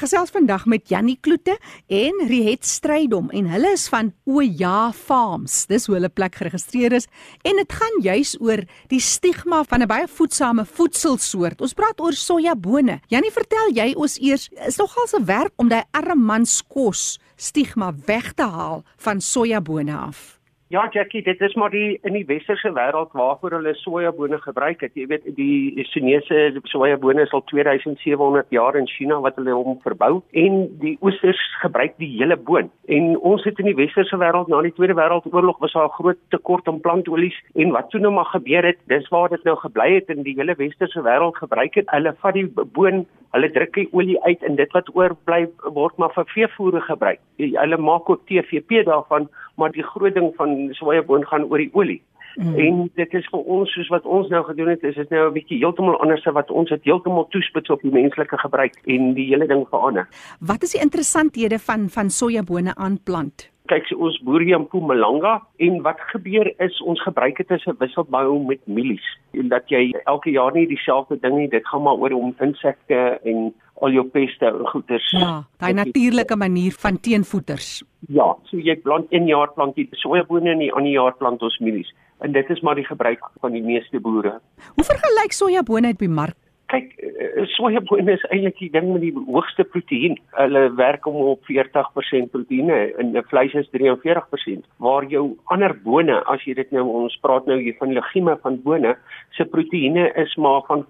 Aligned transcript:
Ek 0.00 0.06
gesels 0.06 0.30
vandag 0.32 0.62
met 0.64 0.88
Jannie 0.88 1.18
Kloete 1.20 1.58
en 1.92 2.22
Riet 2.24 2.64
Strydom 2.64 3.26
en 3.36 3.50
hulle 3.52 3.74
is 3.76 3.82
van 3.92 4.08
Oja 4.24 4.94
Farms. 4.96 5.66
Dis 5.68 5.84
hoe 5.90 5.98
hulle 5.98 6.08
plek 6.08 6.38
geregistreer 6.40 6.96
is 6.96 7.04
en 7.44 7.60
dit 7.60 7.76
gaan 7.76 7.98
juis 8.00 8.32
oor 8.40 8.62
die 8.88 9.02
stigma 9.04 9.60
van 9.68 9.84
'n 9.84 9.90
baie 9.92 10.08
voedsame 10.08 10.64
voedselsoort. 10.64 11.60
Ons 11.60 11.76
praat 11.76 12.00
oor 12.00 12.16
sojabone. 12.16 13.00
Jannie, 13.12 13.30
vertel 13.30 13.76
jy 13.76 13.92
ons 13.94 14.16
eers 14.16 14.48
is 14.66 14.78
nogal 14.78 15.06
se 15.06 15.20
werk 15.20 15.52
om 15.58 15.68
daai 15.68 15.84
arme 15.92 16.16
man 16.16 16.46
se 16.46 16.64
kos 16.64 17.18
stigma 17.36 17.92
weg 18.06 18.32
te 18.32 18.48
haal 18.48 18.82
van 18.96 19.20
sojabone 19.20 19.92
af. 19.92 20.39
Ja, 20.70 20.88
Jackie, 20.90 21.22
dit 21.22 21.40
is 21.40 21.54
maar 21.58 21.70
die 21.70 21.98
in 22.06 22.14
die 22.14 22.26
westerse 22.28 22.70
wêreld 22.70 23.10
waarvoor 23.18 23.56
hulle 23.56 23.72
sojabone 23.74 24.38
gebruik 24.38 24.84
het. 24.84 24.92
Jy 24.94 25.06
weet, 25.10 25.24
die 25.34 25.82
Chinese 25.90 26.60
sojabone 26.70 27.24
is 27.26 27.32
al 27.34 27.42
2700 27.50 28.46
jaar 28.54 28.78
in 28.78 28.86
China 28.86 29.18
wat 29.24 29.34
hulle 29.40 29.50
hom 29.50 29.80
verbou 29.82 30.20
en 30.30 30.60
die 30.78 30.92
oosters 31.02 31.40
gebruik 31.64 31.96
die 31.98 32.12
hele 32.12 32.36
boon. 32.38 32.70
En 32.86 33.16
ons 33.18 33.42
het 33.48 33.58
in 33.58 33.66
die 33.72 33.74
westerse 33.80 34.20
wêreld 34.22 34.46
na 34.46 34.60
die 34.62 34.70
Tweede 34.76 34.94
Wêreldoorlog 34.94 35.58
was 35.58 35.74
daar 35.74 35.88
'n 35.88 35.96
groot 35.98 36.22
tekort 36.36 36.68
aan 36.68 36.80
plantolies 36.80 37.42
en 37.54 37.74
wat 37.74 37.90
toe 37.90 38.00
nou 38.00 38.12
maar 38.14 38.30
gebeur 38.30 38.62
het, 38.62 38.78
dis 38.86 39.08
waar 39.08 39.28
dit 39.28 39.42
nou 39.44 39.56
gebly 39.56 39.94
het 39.94 40.08
in 40.08 40.22
die 40.22 40.38
hele 40.38 40.54
westerse 40.54 41.02
wêreld 41.02 41.42
gebruik 41.42 41.74
het. 41.74 41.90
Hulle 41.90 42.14
vat 42.22 42.34
die 42.34 42.46
boon, 42.46 43.06
hulle 43.34 43.50
druk 43.54 43.74
die 43.74 43.88
olie 43.92 44.18
uit 44.26 44.42
en 44.42 44.56
dit 44.58 44.72
wat 44.76 44.90
oorbly 44.94 45.44
word 45.76 45.96
maar 45.98 46.12
vir 46.14 46.28
veevoer 46.34 46.80
gebruik. 46.82 47.20
Hulle 47.38 47.78
maak 47.78 48.10
ook 48.10 48.26
TVP 48.26 48.84
daarvan 48.86 49.28
maar 49.56 49.72
die 49.72 49.84
groot 49.84 50.14
ding 50.14 50.32
van 50.36 50.70
sojaboon 50.78 51.26
gaan 51.26 51.44
oor 51.50 51.58
die 51.58 51.70
olie. 51.72 52.00
Mm. 52.36 52.54
En 52.58 52.90
dit 52.94 53.14
is 53.14 53.26
vir 53.32 53.40
ons 53.40 53.72
soos 53.74 53.88
wat 53.92 54.06
ons 54.06 54.28
nou 54.30 54.42
gedoen 54.46 54.70
het, 54.72 54.82
is 54.86 54.94
dit 54.94 55.10
nou 55.10 55.28
'n 55.28 55.32
bietjie 55.34 55.58
heeltemal 55.58 56.00
anders 56.00 56.26
as 56.26 56.34
wat 56.34 56.50
ons 56.50 56.70
het 56.70 56.84
heeltemal 56.84 57.26
toespits 57.28 57.70
op 57.70 57.82
die 57.82 57.90
menslike 57.90 58.38
gebruik 58.38 58.74
en 58.86 59.14
die 59.14 59.26
hele 59.26 59.46
ding 59.46 59.66
verander. 59.68 60.08
Wat 60.40 60.62
is 60.62 60.72
die 60.72 60.80
interessanthede 60.80 61.58
van 61.58 61.88
van 61.88 62.10
sojabone 62.10 62.74
aanplant? 62.74 63.50
Kyk 63.70 63.86
so 63.86 64.02
ons 64.06 64.18
boer 64.26 64.42
hier 64.42 64.58
in 64.58 64.66
Mpumalanga 64.66 65.38
en 65.66 65.80
wat 65.86 66.00
gebeur 66.10 66.50
is 66.66 66.80
ons 66.82 67.00
gebruik 67.06 67.38
dit 67.38 67.50
as 67.54 67.66
'n 67.66 67.78
wisselbou 67.78 68.38
met 68.50 68.60
mielies 68.66 69.06
en 69.32 69.48
dat 69.48 69.68
jy 69.70 69.94
elke 70.06 70.30
jaar 70.30 70.52
nie 70.52 70.66
dieselfde 70.66 71.20
ding 71.20 71.36
nie 71.36 71.48
dit 71.48 71.66
gaan 71.66 71.82
maar 71.82 71.98
oor 72.02 72.12
om 72.12 72.34
insekte 72.40 73.20
en 73.24 73.52
al 73.80 73.90
jou 73.90 74.04
peste 74.04 74.46
en 74.46 74.66
goeters. 74.66 75.10
Ja, 75.10 75.44
daai 75.58 75.72
natuurlike 75.72 76.36
manier 76.36 76.72
van 76.72 77.00
teenvoeters. 77.00 77.82
Ja, 78.08 78.36
so 78.44 78.56
jy 78.56 78.76
plant 78.76 79.06
een 79.10 79.26
jaar 79.26 79.52
plant 79.54 79.76
jy 79.76 79.88
sojabone 80.02 80.50
en 80.50 80.58
die 80.58 80.72
ander 80.72 80.92
jaar 80.92 81.16
plant 81.16 81.42
ons 81.42 81.58
mielies. 81.58 81.94
En 82.20 82.32
dit 82.32 82.50
is 82.50 82.60
maar 82.60 82.74
die 82.74 82.84
gebruik 82.84 83.24
van 83.40 83.52
die 83.52 83.62
meeste 83.62 84.00
boere. 84.00 84.40
Hoe 84.74 84.84
vergelyk 84.84 85.32
sojabone 85.32 85.88
op 85.88 85.98
die 85.98 86.08
mark? 86.08 86.36
Kyk, 86.70 86.92
eh, 87.02 87.46
sojabone 87.56 88.12
is 88.14 88.24
eintlik 88.30 88.60
die 88.60 88.70
ding 88.70 88.92
met 88.92 89.02
die 89.02 89.14
hoogste 89.14 89.64
proteïen. 89.66 90.14
Hulle 90.38 90.62
werk 90.78 91.06
om 91.10 91.16
op 91.32 91.42
40% 91.48 92.30
proteïene 92.30 92.76
en 93.02 93.10
vleis 93.32 93.56
is 93.58 93.70
43%. 93.74 94.62
Waar 94.78 95.08
jou 95.10 95.24
ander 95.50 95.74
bone, 95.82 96.20
as 96.30 96.44
jy 96.46 96.54
dit 96.54 96.70
nou 96.70 96.86
ons 97.02 97.16
praat 97.24 97.46
nou 97.50 97.58
hier 97.58 97.74
van 97.80 97.96
legume 97.96 98.36
van 98.44 98.60
bone, 98.62 98.94
se 99.34 99.44
proteïene 99.44 100.12
is 100.22 100.36
maar 100.36 100.62
van 100.68 100.86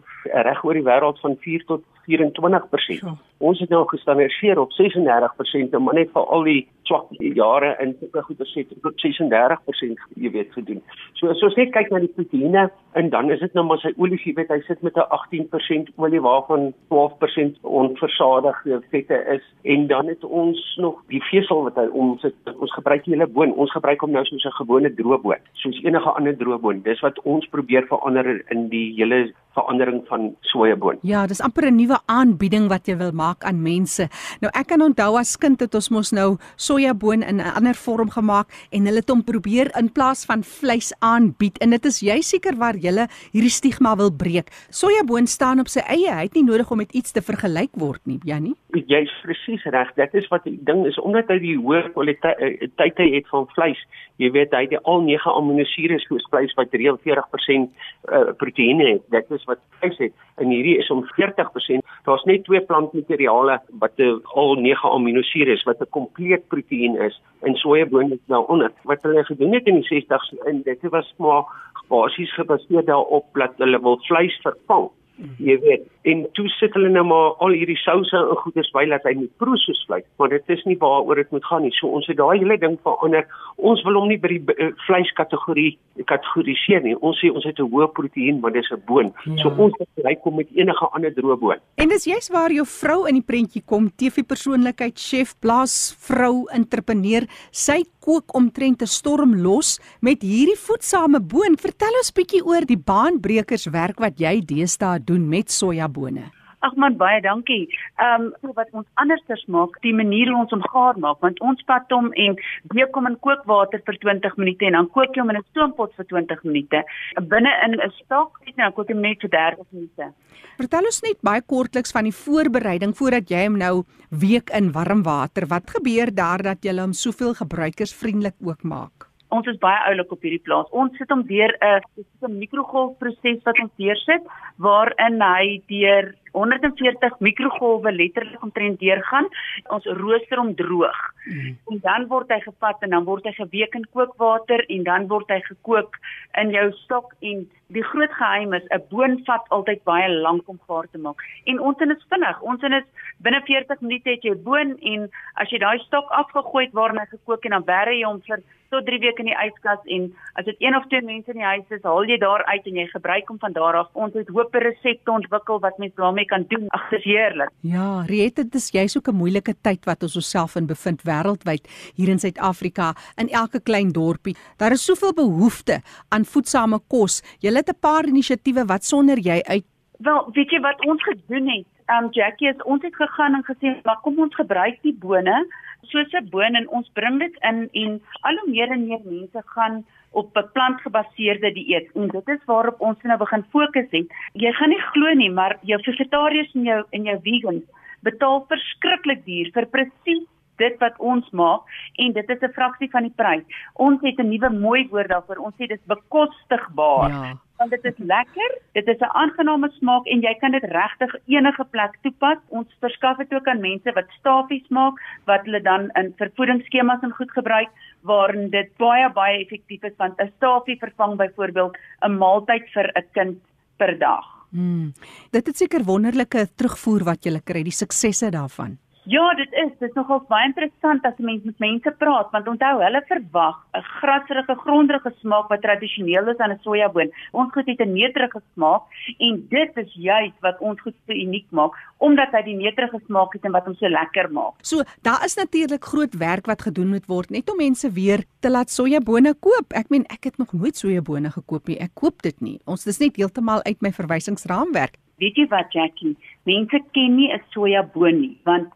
reg 0.48 0.64
oor 0.64 0.76
die 0.76 0.84
wêreld 0.84 1.20
van 1.24 1.38
4 1.40 1.64
tot 1.72 1.84
24%. 2.10 3.00
Ja. 3.06 3.16
Ons 3.38 3.60
het 3.62 3.70
nou 3.72 3.86
gestandardiseer 3.88 4.58
op 4.60 4.74
36%, 4.76 5.78
maar 5.78 5.94
net 5.94 6.10
vir 6.12 6.26
al 6.26 6.44
die 6.44 6.60
swak 6.90 7.06
jare 7.18 7.74
in 7.82 7.94
tipe 8.00 8.22
goeie 8.26 8.46
sê 8.50 8.64
tot 8.68 8.98
36% 9.02 10.02
jy 10.18 10.30
weet 10.34 10.52
gedoen. 10.56 10.80
So 11.18 11.30
as 11.32 11.42
ons 11.46 11.56
net 11.58 11.72
kyk 11.74 11.92
na 11.92 12.02
die 12.02 12.10
proteïene 12.16 12.66
en 12.98 13.10
dan 13.14 13.30
is 13.30 13.42
dit 13.44 13.54
nou 13.54 13.64
maar 13.68 13.80
sy 13.82 13.92
olie, 13.96 14.18
jy 14.24 14.34
weet 14.38 14.50
hy 14.50 14.60
sit 14.66 14.82
met 14.86 14.98
'n 14.98 15.06
18% 15.18 15.92
olie 16.02 16.22
waarvan 16.26 16.72
12% 16.90 17.60
onversadigde 17.62 18.80
vette 18.90 19.18
is 19.36 19.44
en 19.62 19.86
dan 19.86 20.08
het 20.08 20.24
ons 20.24 20.60
nog 20.82 20.98
die 21.08 21.22
vesel 21.30 21.62
wat 21.68 21.76
hy 21.76 21.86
ons 21.92 22.22
het, 22.26 22.34
ons 22.58 22.74
gebruik 22.74 23.04
die 23.04 23.14
hele 23.14 23.26
boon. 23.26 23.54
Ons 23.54 23.72
gebruik 23.72 24.00
hom 24.00 24.12
nou 24.12 24.24
soos 24.24 24.44
'n 24.44 24.58
gewone 24.62 24.94
droëboon, 24.94 25.42
soos 25.52 25.82
enige 25.84 26.10
ander 26.10 26.36
droëboon. 26.36 26.82
Dis 26.82 27.00
wat 27.00 27.20
ons 27.22 27.46
probeer 27.46 27.86
verander 27.86 28.42
in 28.50 28.68
die 28.68 28.94
hele 28.96 29.32
verandering 29.60 30.02
van 30.08 30.34
sojaboon. 30.40 30.98
Ja, 31.02 31.26
dis 31.26 31.40
amper 31.40 31.70
'n 31.70 31.76
nuwe 31.76 31.98
aanbieding 32.06 32.68
wat 32.68 32.86
jy 32.86 32.96
wil 32.96 33.12
maak 33.12 33.44
aan 33.44 33.62
mense. 33.62 34.08
Nou 34.40 34.50
ek 34.54 34.66
kan 34.66 34.82
onthou 34.82 35.18
as 35.18 35.36
kind 35.36 35.60
het 35.60 35.74
ons 35.74 35.90
mos 35.90 36.12
nou 36.12 36.36
sojaboon 36.56 37.22
in 37.22 37.36
'n 37.36 37.54
ander 37.54 37.74
vorm 37.74 38.10
gemaak 38.10 38.48
en 38.70 38.86
hulle 38.86 39.00
het 39.00 39.08
hom 39.08 39.24
probeer 39.24 39.70
in 39.78 39.92
plaas 39.92 40.24
van 40.24 40.42
vleis 40.42 40.92
aanbied 40.98 41.58
en 41.58 41.70
dit 41.70 41.84
is 41.84 42.00
jy 42.00 42.20
seker 42.20 42.56
waar 42.56 42.76
jy 42.76 42.90
hierdie 43.32 43.50
stigma 43.50 43.96
wil 43.96 44.10
breek. 44.10 44.48
Sojaboon 44.70 45.26
staan 45.26 45.60
op 45.60 45.68
sy 45.68 45.80
eie, 45.80 46.10
hy 46.10 46.22
het 46.22 46.34
nie 46.34 46.44
nodig 46.44 46.70
om 46.70 46.78
met 46.78 46.92
iets 46.92 47.12
te 47.12 47.22
vergelyk 47.22 47.70
word 47.72 48.00
nie, 48.04 48.18
Jannie. 48.24 48.56
Jy's 48.72 49.10
presies 49.22 49.64
reg. 49.64 49.94
Dit 49.94 50.14
is 50.14 50.28
wat 50.28 50.44
die 50.44 50.58
ding 50.62 50.86
is 50.86 50.98
omdat 50.98 51.28
hy 51.28 51.38
die 51.38 51.56
hoë 51.58 51.92
kwaliteit 51.92 52.98
uh, 52.98 53.14
het 53.14 53.28
van 53.28 53.46
vleis. 53.54 53.78
Jy 54.20 54.30
weet 54.30 54.52
hy 54.52 54.66
het 54.68 54.82
al 54.84 55.02
9 55.06 55.32
aminosure 55.32 55.98
soos 55.98 56.26
vleis 56.30 56.52
wat 56.58 56.68
43% 56.74 57.70
uh, 58.10 58.32
proteïene 58.36 58.92
het. 58.92 59.04
Dit 59.10 59.30
is 59.30 59.44
wat 59.50 59.62
vleis 59.78 59.98
het 59.98 60.12
en 60.42 60.52
hierdie 60.54 60.76
is 60.78 60.90
om 60.90 61.02
40%. 61.18 61.84
Daar's 62.06 62.24
net 62.30 62.44
twee 62.44 62.60
plantmateriale 62.60 63.58
wat 63.82 64.04
uh, 64.04 64.12
al 64.34 64.54
9 64.54 64.92
aminosure 64.96 65.52
is 65.52 65.66
wat 65.68 65.80
'n 65.80 65.90
kompleet 65.98 66.46
proteïen 66.48 66.96
is 67.08 67.20
en 67.42 67.54
sojaboon 67.54 68.12
is 68.12 68.24
nou 68.26 68.46
onder. 68.46 68.72
Wat 68.82 69.02
hulle 69.02 69.24
gedoen 69.24 69.54
het 69.54 69.66
in 69.66 69.80
die 69.80 69.90
60s 69.90 70.32
en 70.46 70.62
dit 70.62 70.88
was 70.90 71.14
maar 71.18 71.44
basies 71.88 72.34
gebaseer 72.34 72.84
daarop 72.84 73.26
dat 73.32 73.52
hulle 73.56 73.80
wil 73.80 73.98
vleis 74.06 74.38
vervang 74.42 74.90
jy 75.38 75.56
weet 75.64 75.86
en 76.10 76.24
toe 76.32 76.48
sit 76.48 76.72
hulle 76.74 76.88
nou 76.88 77.04
maar 77.04 77.34
al 77.44 77.56
hierdie 77.56 77.78
souse 77.80 78.16
en 78.16 78.36
goeders 78.42 78.70
by 78.72 78.86
laat 78.88 79.04
hy 79.04 79.14
moet 79.18 79.32
proe 79.42 79.58
soos 79.60 79.82
vleis 79.88 80.06
maar 80.18 80.32
dit 80.32 80.54
is 80.54 80.64
nie 80.64 80.78
waaroor 80.80 81.16
dit 81.20 81.30
moet 81.30 81.44
gaan 81.44 81.62
nie. 81.62 81.72
So 81.76 81.88
ons 81.88 82.06
het 82.08 82.16
daai 82.16 82.38
hele 82.38 82.56
ding 82.58 82.78
verander. 82.84 83.26
Ons 83.56 83.82
wil 83.84 83.98
hom 84.00 84.08
nie 84.08 84.18
by 84.20 84.32
die 84.32 84.40
uh, 84.56 84.70
vleiskategorie 84.86 85.78
kategoriseer 86.08 86.82
nie. 86.84 86.96
Ons 87.04 87.20
sê 87.20 87.30
ons 87.32 87.44
het 87.44 87.58
'n 87.60 87.68
hoë 87.68 87.90
proteïen 87.96 88.40
maar 88.40 88.52
dis 88.52 88.70
'n 88.72 88.82
boon. 88.86 89.12
Ja. 89.24 89.36
so 89.42 89.48
ons 89.56 89.74
het 89.78 89.88
gelyk 89.96 90.20
kom 90.22 90.36
met 90.36 90.48
enige 90.54 90.86
ander 90.92 91.12
droë 91.12 91.38
boon 91.38 91.60
en 91.76 91.88
dis 91.88 92.04
juist 92.04 92.30
waar 92.32 92.52
jou 92.52 92.66
vrou 92.66 93.06
in 93.08 93.16
die 93.18 93.24
prentjie 93.24 93.62
kom 93.66 93.88
TV 93.96 94.22
persoonlikheid 94.26 94.98
chef 95.00 95.32
blaas 95.40 95.74
vrou 96.06 96.46
entrepreneur. 96.54 97.26
Sy 97.50 97.82
kook 98.00 98.34
omtrent 98.34 98.82
'n 98.82 98.86
storm 98.86 99.34
los 99.42 99.78
met 100.00 100.22
hierdie 100.22 100.58
voedsame 100.58 101.20
boon 101.20 101.56
vertel 101.56 101.94
ons 102.00 102.12
bietjie 102.12 102.44
oor 102.44 102.64
die 102.66 102.80
baanbrekers 102.80 103.66
werk 103.70 104.00
wat 104.00 104.18
jy 104.18 104.40
deesdae 104.40 104.98
doen 105.04 105.28
met 105.28 105.50
sojabone. 105.50 106.39
Ag 106.66 106.74
man 106.76 106.96
baie 107.00 107.20
dankie. 107.24 107.68
Ehm 107.96 108.26
um, 108.42 108.52
wat 108.56 108.68
ons 108.76 108.86
andersters 109.02 109.44
maak, 109.48 109.78
die 109.86 109.94
manier 109.96 110.28
hoe 110.28 110.42
ons 110.42 110.52
hom 110.52 110.64
gaar 110.72 110.98
maak, 111.00 111.20
want 111.24 111.40
ons 111.40 111.62
pat 111.70 111.88
hom 111.94 112.10
en 112.24 112.36
breek 112.72 112.94
hom 112.98 113.08
in 113.08 113.16
kookwater 113.26 113.80
vir 113.86 113.98
20 114.04 114.36
minute 114.36 114.68
en 114.68 114.76
dan 114.78 114.90
kook 114.96 115.16
jy 115.16 115.24
hom 115.24 115.32
in 115.32 115.40
'n 115.40 115.48
stoompot 115.50 115.94
vir 115.96 116.08
20 116.12 116.44
minute. 116.44 116.84
Binne 117.32 117.52
in 117.64 117.80
'n 117.80 117.92
stok, 118.02 118.40
net 118.46 118.56
nou 118.56 118.70
kook 118.72 118.88
jy 118.88 118.94
hom 118.94 119.02
net 119.02 119.20
vir 119.20 119.30
30 119.30 119.66
minute. 119.72 120.12
Vertel 120.60 120.84
ons 120.92 121.02
net 121.02 121.18
baie 121.22 121.40
kortliks 121.40 121.92
van 121.92 122.04
die 122.04 122.18
voorbereiding 122.24 122.92
voordat 122.94 123.30
jy 123.30 123.44
hom 123.46 123.56
nou 123.58 123.84
week 124.10 124.50
in 124.50 124.72
warm 124.72 125.02
water. 125.02 125.46
Wat 125.46 125.70
gebeur 125.70 126.14
daar 126.14 126.42
dat 126.42 126.64
jy 126.64 126.76
hom 126.76 126.92
soveel 126.92 127.34
gebruikersvriendelik 127.34 128.36
ook 128.44 128.62
maak? 128.62 129.10
ons 129.34 129.48
is 129.50 129.58
baie 129.62 129.78
oulik 129.88 130.12
op 130.12 130.24
hierdie 130.26 130.42
plaas. 130.42 130.68
Ons 130.76 130.96
sit 130.98 131.10
hom 131.12 131.22
deur 131.28 131.52
'n 131.60 131.80
spesifieke 131.86 132.28
mikrogolfproses 132.34 133.42
wat 133.46 133.60
ons 133.62 133.72
deursit 133.78 134.24
waarin 134.58 135.20
hy 135.22 135.62
deur 135.68 136.14
140 136.32 137.18
mikrogolwe 137.18 137.92
letterlik 137.92 138.42
omtrent 138.42 138.80
deurgaan. 138.80 139.28
Ons 139.68 139.86
rooster 140.00 140.38
hom 140.38 140.54
droog. 140.54 141.00
Mm. 141.24 141.56
En 141.72 141.80
dan 141.82 142.06
word 142.08 142.30
hy 142.32 142.40
gevat 142.44 142.82
en 142.86 142.94
dan 142.96 143.04
word 143.04 143.26
hy 143.28 143.32
geweek 143.36 143.74
in 143.74 143.86
kookwater 143.92 144.64
en 144.68 144.84
dan 144.84 145.08
word 145.10 145.30
hy 145.30 145.40
gekook 145.46 145.98
in 146.40 146.52
jou 146.54 146.68
stok 146.84 147.14
en 147.20 147.48
die 147.74 147.84
groot 147.86 148.12
geheim 148.18 148.54
is 148.54 148.66
'n 148.70 148.82
boon 148.90 149.20
vat 149.26 149.44
altyd 149.48 149.84
baie 149.84 150.08
lank 150.08 150.48
om 150.48 150.58
gaar 150.68 150.86
te 150.92 150.98
maak. 150.98 151.22
En 151.44 151.60
ons 151.60 151.80
is 151.80 152.06
vinnig. 152.10 152.40
Ons 152.42 152.62
is 152.62 152.84
binne 153.18 153.40
40 153.44 153.80
minute 153.80 154.10
het 154.10 154.22
jy 154.22 154.34
boon 154.34 154.78
en 154.78 155.10
as 155.34 155.50
jy 155.50 155.58
daai 155.58 155.78
stok 155.78 156.10
afgegooi 156.10 156.64
het 156.64 156.74
waarna 156.74 157.00
hy 157.00 157.06
gekook 157.16 157.44
en 157.44 157.50
dan 157.50 157.64
berre 157.64 157.94
jy 157.94 158.04
hom 158.04 158.20
vir 158.26 158.42
tot 158.70 158.86
3 158.86 159.00
weke 159.02 159.22
in 159.24 159.30
die 159.30 159.38
yskas 159.46 159.82
en 159.86 160.16
as 160.38 160.44
dit 160.44 160.56
een 160.58 160.76
of 160.76 160.86
twee 160.86 161.02
mense 161.02 161.30
in 161.30 161.40
die 161.40 161.44
huis 161.46 161.74
is, 161.76 161.82
haal 161.82 162.06
jy 162.06 162.18
daar 162.18 162.44
uit 162.44 162.66
en 162.66 162.76
jy 162.76 162.86
gebruik 162.92 163.28
hom 163.28 163.38
van 163.38 163.52
daar 163.52 163.76
af. 163.82 163.88
Ons 163.92 164.14
het 164.14 164.28
hoop 164.28 164.54
resepte 164.54 165.10
ontwikkel 165.10 165.60
wat 165.60 165.78
mens 165.78 165.94
daarmee 165.94 166.19
daarmee 166.20 166.48
kan 166.48 166.58
doen. 166.58 166.68
Ag, 166.68 166.88
dis 166.88 167.04
heerlik. 167.04 167.50
Ja, 167.60 168.02
Riette, 168.06 168.44
dit 168.44 168.54
is 168.54 168.70
jy's 168.70 168.96
ook 168.96 169.08
'n 169.08 169.16
moeilike 169.16 169.54
tyd 169.62 169.84
wat 169.84 170.02
ons 170.02 170.16
osself 170.16 170.56
in 170.56 170.66
bevind 170.66 171.02
wêreldwyd 171.02 171.92
hier 171.94 172.08
in 172.08 172.18
Suid-Afrika 172.18 172.94
in 173.16 173.28
elke 173.28 173.60
klein 173.60 173.92
dorpie. 173.92 174.36
Daar 174.56 174.72
is 174.72 174.84
soveel 174.84 175.14
behoefte 175.14 175.80
aan 176.08 176.24
voedsame 176.24 176.80
kos. 176.88 177.22
Jy 177.40 177.52
het 177.52 177.68
'n 177.68 177.78
paar 177.80 178.04
inisiatiewe 178.04 178.64
wat 178.66 178.84
sonder 178.84 179.18
jy 179.18 179.40
uit 179.42 179.64
Wel, 179.98 180.30
weet 180.32 180.50
jy 180.50 180.60
wat 180.60 180.86
ons 180.86 181.02
gedoen 181.02 181.48
het? 181.48 181.66
Um 181.88 182.08
Jackie, 182.10 182.48
is, 182.48 182.62
ons 182.62 182.82
het 182.82 182.94
gegaan 182.94 183.34
en 183.34 183.44
gesê, 183.44 183.82
"Maar 183.84 184.00
kom 184.02 184.18
ons 184.18 184.34
gebruik 184.34 184.78
die 184.82 184.96
bone 184.98 185.46
soos 185.82 186.12
'n 186.12 186.28
boon 186.30 186.54
en 186.54 186.68
ons 186.68 186.90
bring 186.92 187.18
dit 187.18 187.34
in 187.50 187.68
en 187.72 188.00
al 188.20 188.36
hoe 188.36 188.50
meer 188.50 188.70
en 188.70 188.86
meer 188.86 189.00
mense 189.04 189.42
gaan 189.54 189.84
op 190.10 190.36
'n 190.36 190.50
plantgebaseerde 190.52 191.52
dieet 191.52 191.90
en 191.94 192.08
dit 192.08 192.28
is 192.28 192.44
waarop 192.44 192.80
ons 192.80 193.02
nou 193.02 193.18
begin 193.18 193.44
fokus 193.50 193.90
het. 193.90 194.06
Jy 194.32 194.52
gaan 194.52 194.68
nie 194.68 194.84
glo 194.92 195.14
nie, 195.14 195.30
maar 195.30 195.58
jou 195.62 195.82
vegetariërs 195.82 196.54
en 196.54 196.62
jou 196.62 196.84
en 196.90 197.02
jou 197.04 197.18
vegans 197.22 197.64
betaal 198.00 198.44
verskriklik 198.48 199.24
duur 199.24 199.50
vir 199.54 199.66
presies 199.66 200.26
dit 200.60 200.76
wat 200.82 200.96
ons 200.98 201.28
maak 201.36 201.60
en 202.04 202.12
dit 202.12 202.30
is 202.30 202.42
'n 202.42 202.52
fraksie 202.52 202.90
van 202.90 203.02
die 203.02 203.16
prys. 203.16 203.44
Ons 203.74 204.00
het 204.02 204.18
'n 204.18 204.28
nuwe 204.28 204.50
mooi 204.50 204.88
woord 204.88 205.08
daarvoor. 205.08 205.36
Ons 205.36 205.54
sê 205.54 205.66
dit 205.66 205.78
is 205.78 205.86
bekostigbaar. 205.86 207.10
Ja. 207.10 207.38
Want 207.60 207.74
dit 207.76 207.84
is 207.84 207.98
lekker, 208.08 208.52
dit 208.72 208.86
is 208.88 209.00
'n 209.04 209.16
aangename 209.22 209.68
smaak 209.70 210.06
en 210.06 210.20
jy 210.20 210.34
kan 210.40 210.50
dit 210.50 210.64
regtig 210.64 211.12
enige 211.26 211.64
plek 211.64 211.98
toepas. 212.02 212.38
Ons 212.48 212.76
verskaf 212.80 213.16
dit 213.16 213.34
ook 213.34 213.46
aan 213.46 213.60
mense 213.60 213.92
wat 213.92 214.08
stafies 214.18 214.68
maak 214.68 214.96
wat 215.24 215.44
hulle 215.44 215.60
dan 215.60 215.90
in 216.00 216.12
vervoedingsskemas 216.16 217.02
en 217.02 217.12
goed 217.12 217.30
gebruik 217.30 217.68
waarin 218.00 218.50
dit 218.50 218.76
baie 218.76 219.12
baie 219.12 219.44
effektief 219.44 219.82
is 219.82 219.96
want 219.96 220.20
'n 220.20 220.32
stafie 220.36 220.78
vervang 220.78 221.16
byvoorbeeld 221.16 221.76
'n 222.02 222.16
maaltyd 222.16 222.64
vir 222.72 222.92
'n 222.94 223.06
kind 223.12 223.38
per 223.76 223.98
dag. 223.98 224.24
Hmm. 224.50 224.92
Dit 225.30 225.46
het 225.46 225.56
seker 225.56 225.84
wonderlike 225.84 226.48
terugvoer 226.56 227.04
wat 227.04 227.24
jy 227.24 227.40
kry, 227.44 227.62
die 227.62 227.78
suksesse 227.82 228.30
daarvan. 228.30 228.78
Ja, 229.08 229.34
dit 229.34 229.52
is. 229.52 229.70
Dit 229.78 229.88
is 229.88 229.94
nogal 229.96 230.20
baie 230.28 230.44
interessant 230.44 231.04
as 231.08 231.16
mense 231.24 231.46
met 231.48 231.62
mense 231.62 231.92
praat, 231.98 232.28
want 232.34 232.48
onthou, 232.52 232.72
hulle 232.82 233.00
verwag 233.08 233.56
'n 233.72 233.82
grasrige, 234.00 234.54
grondige 234.64 235.12
smaak 235.20 235.48
wat 235.48 235.62
tradisioneel 235.62 236.28
is 236.28 236.36
aan 236.36 236.52
'n 236.52 236.60
sojaboon. 236.62 237.10
Ons 237.32 237.52
goed 237.52 237.66
het 237.66 237.80
'n 237.80 237.92
neutrige 237.92 238.42
smaak 238.54 238.82
en 239.18 239.46
dit 239.48 239.76
is 239.76 239.94
juis 239.94 240.32
wat 240.40 240.60
ons 240.60 240.80
goed 240.80 240.94
so 241.06 241.12
uniek 241.12 241.46
maak, 241.50 241.72
omdat 241.98 242.28
hy 242.32 242.42
die 242.42 242.56
neutrige 242.56 243.00
smaak 243.06 243.32
het 243.32 243.44
en 243.44 243.52
wat 243.52 243.64
hom 243.64 243.74
so 243.74 243.88
lekker 243.88 244.32
maak. 244.32 244.54
So, 244.62 244.82
daar 245.02 245.24
is 245.24 245.34
natuurlik 245.34 245.84
groot 245.84 246.14
werk 246.14 246.46
wat 246.46 246.62
gedoen 246.62 246.88
moet 246.88 247.06
word 247.06 247.30
net 247.30 247.50
om 247.50 247.56
mense 247.56 247.90
weer 247.90 248.24
te 248.40 248.50
laat 248.50 248.70
sojabone 248.70 249.34
koop. 249.34 249.72
Ek 249.72 249.88
meen, 249.88 250.04
ek 250.08 250.24
het 250.24 250.38
nog 250.38 250.52
nooit 250.52 250.76
sojabone 250.76 251.30
gekoop 251.30 251.66
nie. 251.68 251.78
Ek 251.78 251.94
koop 251.94 252.22
dit 252.22 252.40
nie. 252.40 252.60
Ons 252.66 252.84
dis 252.84 252.98
net 252.98 253.16
heeltemal 253.16 253.64
uit 253.64 253.80
my 253.80 253.92
verwysingsraamwerk. 253.92 254.94
Weet 255.20 255.36
jy 255.36 255.46
wat, 255.48 255.72
Jackie? 255.72 256.16
Mense 256.44 256.80
ken 256.92 257.16
nie 257.16 257.32
'n 257.32 257.42
sojaboon 257.52 258.20
nie, 258.20 258.38
want 258.44 258.72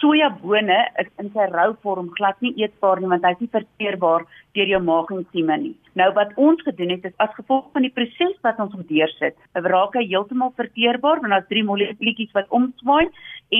sojabone 0.00 0.78
in 1.20 1.28
sy 1.34 1.46
rou 1.52 1.74
vorm 1.84 2.08
glad 2.16 2.38
nie 2.44 2.52
eetbaar 2.62 3.00
nie 3.00 3.10
want 3.12 3.24
hy 3.26 3.32
is 3.36 3.42
nie 3.44 3.54
verteerbaar 3.56 4.24
deur 4.56 4.72
jou 4.72 4.80
maagensieme 4.82 5.56
nie. 5.62 5.74
Nou 6.00 6.08
wat 6.16 6.32
ons 6.36 6.62
gedoen 6.66 6.94
het 6.94 7.04
is 7.04 7.16
as 7.24 7.34
gevolg 7.36 7.68
van 7.74 7.86
die 7.86 7.92
proses 7.94 8.36
wat 8.46 8.60
ons 8.62 8.74
deursit, 8.88 9.36
raak 9.54 9.98
hy 9.98 10.06
heeltemal 10.08 10.54
verteerbaar 10.60 11.22
want 11.22 11.34
daar's 11.34 11.50
drie 11.52 11.64
molekulietjies 11.66 12.34
wat 12.38 12.48
omswaai 12.48 13.06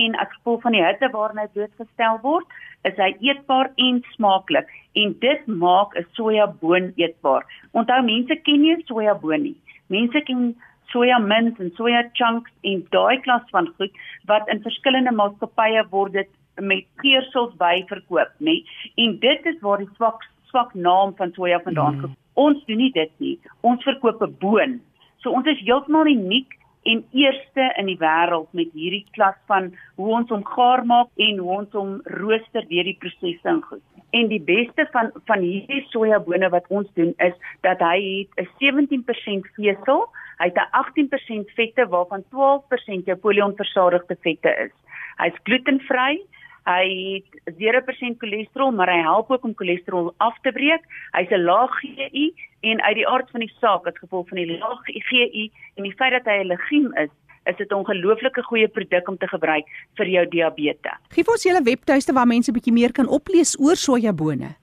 en 0.01 0.17
as 0.23 0.33
gevolg 0.39 0.65
van 0.65 0.77
die 0.77 0.83
hitte 0.83 1.11
waarna 1.13 1.45
hy 1.45 1.53
blootgestel 1.55 2.21
word, 2.25 2.47
is 2.89 2.97
hy 2.97 3.11
eetbaar 3.29 3.71
en 3.77 4.01
smaaklik 4.15 4.71
en 5.01 5.13
dit 5.21 5.47
maak 5.47 5.95
'n 5.95 6.07
sojaboon 6.17 6.93
eetbaar. 6.97 7.45
Onthou 7.71 8.01
mense 8.03 8.35
ken 8.43 8.61
nie 8.61 8.75
sojaboon 8.87 9.43
nie. 9.43 9.57
Mense 9.87 10.21
ken 10.25 10.55
soja 10.91 11.19
mints 11.19 11.59
en 11.59 11.71
soja 11.77 12.03
chunks 12.13 12.51
en 12.63 12.85
daai 12.95 13.21
klas 13.25 13.43
van 13.51 13.67
goed 13.77 13.91
wat 14.31 14.47
in 14.53 14.61
verskillende 14.61 15.11
maatskappye 15.11 15.83
word 15.89 16.13
dit 16.13 16.29
met 16.59 16.85
keersels 17.01 17.53
by 17.57 17.83
verkoop, 17.89 18.31
nê? 18.39 18.61
En 18.99 19.17
dit 19.19 19.45
is 19.45 19.59
waar 19.61 19.81
die 19.81 19.89
swak 19.95 20.25
swak 20.51 20.73
naam 20.75 21.13
van 21.15 21.31
soja 21.31 21.61
vandaan 21.63 21.99
kom. 22.01 22.09
Mm. 22.11 22.17
Ons 22.33 22.65
doen 22.67 22.77
nie 22.77 22.91
dit 22.91 23.11
nie. 23.23 23.37
Ons 23.61 23.83
verkoop 23.87 24.21
'n 24.21 24.35
boon. 24.39 24.81
So 25.23 25.31
ons 25.31 25.47
is 25.47 25.63
heeltemal 25.63 26.07
uniek 26.07 26.57
en 26.83 27.03
eerste 27.13 27.73
in 27.77 27.85
die 27.85 27.97
wêreld 28.01 28.49
met 28.57 28.71
hierdie 28.73 29.05
klas 29.11 29.37
van 29.51 29.69
hoe 29.95 30.09
ons 30.17 30.29
hom 30.33 30.43
gaar 30.45 30.85
maak 30.85 31.07
en 31.15 31.37
hoe 31.37 31.51
ons 31.59 31.77
hom 31.77 31.99
rooster 32.17 32.65
deur 32.69 32.87
die 32.89 32.97
prosesse 32.99 33.47
en 33.47 33.61
goed. 33.61 33.83
En 34.17 34.27
die 34.27 34.41
beste 34.41 34.87
van 34.91 35.11
van 35.29 35.39
hierdie 35.45 35.85
sojabone 35.93 36.49
wat 36.49 36.65
ons 36.69 36.89
doen 36.93 37.13
is 37.17 37.35
dat 37.61 37.79
hy 37.79 38.27
het 38.35 38.45
'n 38.45 38.49
17% 38.59 39.47
vesel, 39.55 40.09
Hy 40.41 40.49
het 40.49 40.57
'n 40.57 40.73
18% 40.73 41.53
vette 41.53 41.87
waarvan 41.87 42.23
12% 42.29 43.05
jou 43.05 43.17
polionversadigde 43.17 44.17
vette 44.21 44.49
is. 44.65 44.71
Hy's 45.17 45.37
glutenvry. 45.43 46.21
Hy 46.65 46.85
het 47.13 47.25
0% 47.57 48.17
cholesterol, 48.17 48.71
maar 48.71 48.89
hy 48.89 49.01
help 49.01 49.31
ook 49.31 49.43
om 49.43 49.55
cholesterol 49.55 50.13
af 50.17 50.39
te 50.41 50.51
breek. 50.51 50.81
Hy's 51.11 51.29
'n 51.29 51.43
lae 51.43 51.67
GI 51.67 52.33
en 52.61 52.81
uit 52.81 52.95
die 52.95 53.07
aard 53.07 53.29
van 53.31 53.39
die 53.39 53.53
saak 53.59 53.87
as 53.87 53.97
gevolg 53.97 54.27
van 54.27 54.37
die 54.37 54.57
lae 54.57 54.77
GI 54.85 55.51
en 55.75 55.83
die 55.83 55.95
feit 55.95 56.11
dat 56.11 56.25
hy 56.25 56.37
'n 56.41 56.47
legiem 56.47 56.93
is, 56.97 57.09
is 57.45 57.55
dit 57.55 57.71
'n 57.71 57.75
ongelooflike 57.75 58.43
goeie 58.43 58.67
produk 58.67 59.07
om 59.07 59.17
te 59.17 59.27
gebruik 59.27 59.65
vir 59.95 60.07
jou 60.07 60.27
diabetes. 60.27 60.97
Gee 61.09 61.27
ons 61.27 61.43
julle 61.43 61.63
webtuiste 61.63 62.13
waar 62.13 62.27
mense 62.27 62.51
bietjie 62.51 62.73
meer 62.73 62.91
kan 62.91 63.07
oplees 63.07 63.59
oor 63.59 63.75
sojabone. 63.75 64.55